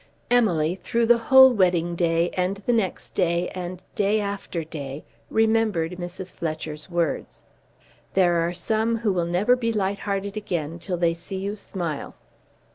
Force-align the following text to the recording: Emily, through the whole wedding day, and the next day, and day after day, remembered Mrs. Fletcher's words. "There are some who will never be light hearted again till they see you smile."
Emily, 0.31 0.79
through 0.81 1.05
the 1.05 1.19
whole 1.19 1.53
wedding 1.53 1.93
day, 1.95 2.31
and 2.31 2.55
the 2.65 2.73
next 2.73 3.11
day, 3.13 3.49
and 3.49 3.83
day 3.93 4.19
after 4.19 4.63
day, 4.63 5.05
remembered 5.29 5.91
Mrs. 5.99 6.33
Fletcher's 6.33 6.89
words. 6.89 7.45
"There 8.15 8.37
are 8.37 8.51
some 8.51 8.95
who 8.97 9.13
will 9.13 9.27
never 9.27 9.55
be 9.55 9.71
light 9.71 9.99
hearted 9.99 10.35
again 10.35 10.79
till 10.79 10.97
they 10.97 11.13
see 11.13 11.37
you 11.37 11.55
smile." 11.55 12.15